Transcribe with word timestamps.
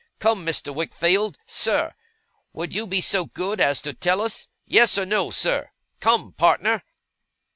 Come, 0.17 0.43
Mr. 0.43 0.73
Wickfield, 0.73 1.37
sir! 1.45 1.93
Would 2.53 2.73
you 2.73 2.87
be 2.87 3.01
so 3.01 3.25
good 3.25 3.59
as 3.61 3.83
tell 3.83 4.19
us? 4.21 4.47
Yes 4.65 4.97
or 4.97 5.05
no, 5.05 5.29
sir? 5.29 5.69
Come, 5.99 6.33
partner! 6.33 6.81